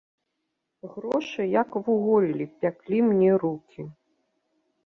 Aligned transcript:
Грошы, 0.93 1.41
як 1.61 1.77
вуголлі, 1.87 2.45
пяклі 2.65 2.97
мне 3.11 3.31
рукі. 3.45 3.81